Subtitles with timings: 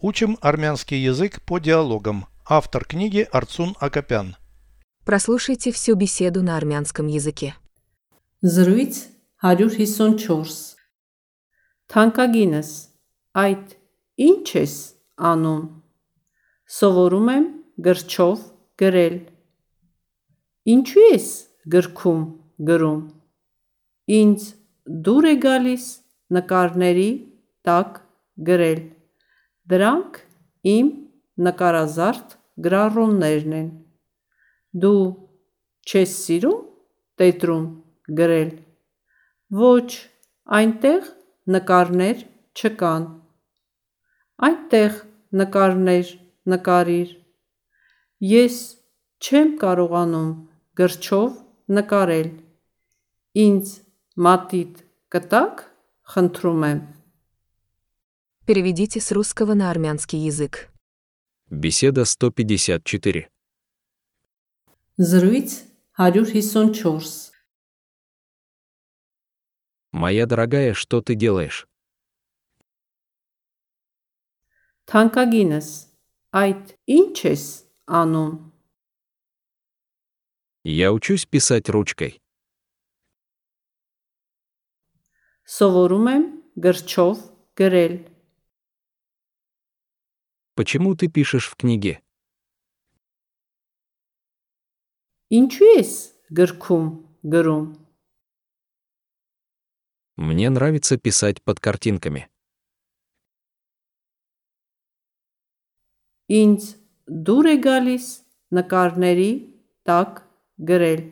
[0.00, 2.26] Учим армянский язык по диалогам.
[2.46, 4.36] Автор книги Арцун Акопян.
[5.04, 7.56] Прослушайте всю беседу на армянском языке.
[8.42, 8.94] Զրույց
[9.42, 10.76] 154
[11.90, 12.70] Թանկագինս
[13.34, 13.74] այդ
[14.28, 14.74] ինչ ես
[15.30, 15.64] անում
[16.78, 17.46] Սովորում եմ
[17.86, 18.44] գրչով
[18.82, 19.16] գրել
[20.74, 21.28] Ինչու ես
[21.74, 22.22] գրքում
[22.70, 23.02] գրում
[24.18, 24.46] Ինձ
[25.08, 25.88] դուր է գալիս
[26.38, 27.10] նկարների
[27.66, 27.98] տակ
[28.50, 28.80] գրել
[29.68, 30.18] Դրանք
[30.72, 30.86] իմ
[31.46, 32.34] նկարազարդ
[32.64, 33.68] գրառումներն են
[34.84, 35.02] Դու
[35.88, 36.62] չես սիրում
[37.20, 37.66] տետրում
[38.20, 38.50] գրել
[39.60, 39.90] Ոչ,
[40.58, 41.12] այնտեղ
[41.56, 42.24] նկարներ
[42.56, 43.06] չկան
[44.48, 44.98] Այդտեղ
[45.42, 46.12] նկարներ
[46.54, 47.14] նկարիր
[48.32, 48.58] Ես
[49.20, 50.34] չեմ կարողանում
[50.80, 51.40] գրչով
[51.78, 52.30] նկարել
[53.48, 53.74] Ինձ
[54.28, 55.66] մատիտ կտաք,
[56.14, 56.86] խնդրում եմ
[58.47, 60.69] Переведите с русского на армянский язык.
[61.49, 63.29] Беседа 154.
[64.97, 67.31] Զրույց 154
[69.91, 71.67] Моя дорогая, что ты делаешь?
[74.85, 75.67] Թանկագինս
[76.35, 77.43] այդ ինչ ես
[77.87, 78.51] անում
[80.63, 82.19] Я учусь писать ручкой.
[85.47, 86.23] Սովորում եմ
[86.65, 87.17] գրչով
[87.59, 87.95] գրել
[90.57, 92.01] Почему ты пишешь в книге?
[95.33, 95.91] Ինչու ես
[96.37, 96.89] գրքում
[97.33, 97.69] գրում
[100.15, 102.29] Мне нравится писать под картинками.
[106.29, 106.77] Ինձ
[107.09, 108.05] դուր է գալիս
[108.53, 109.31] նկարների
[109.89, 110.21] տակ
[110.69, 111.03] գրել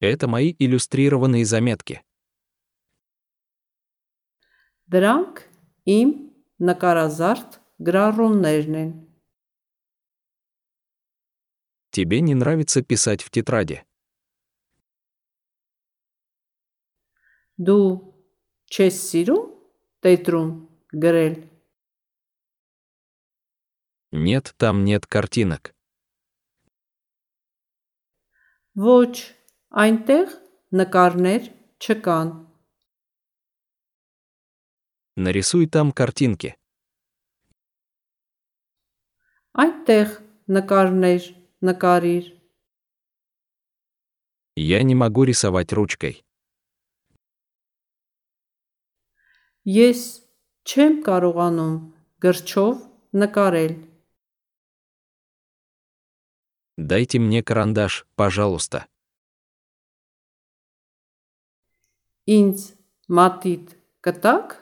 [0.00, 2.02] Это мои иллюстрированные заметки.
[4.92, 5.42] Դրանք
[5.98, 6.14] իմ
[6.70, 8.96] նկարազարդ գրառումներն են
[11.90, 13.82] Тебе не нравится писать в тетради.
[17.58, 17.86] Դու
[18.70, 19.46] չես սիրում
[20.06, 20.50] տետրում
[21.04, 21.38] գրել
[24.12, 25.74] Нет, там нет картинок.
[28.78, 29.34] Ոչ,
[29.68, 30.30] այնտեղ
[30.80, 31.50] նկարներ
[31.82, 32.30] չկան
[35.16, 36.54] Нарисуй там картинки.
[39.58, 40.14] Այդտեղ
[40.54, 41.24] նկարներ
[41.66, 42.26] նկարիր
[44.58, 46.22] Я не могу рисовать ручкой.
[49.66, 50.00] Ես
[50.66, 51.76] չեմ կարողանում
[52.22, 52.74] գրչով
[53.22, 53.74] նկարել
[56.78, 58.86] Дайте мне карандаш, пожалуйста.
[62.30, 62.78] Ինձ
[63.10, 63.74] մատիտ
[64.06, 64.61] կտակ